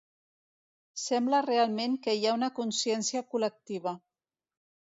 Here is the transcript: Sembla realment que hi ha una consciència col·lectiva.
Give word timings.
Sembla 1.01 1.41
realment 1.47 1.99
que 2.07 2.17
hi 2.21 2.25
ha 2.29 2.33
una 2.39 2.51
consciència 2.63 3.25
col·lectiva. 3.35 3.97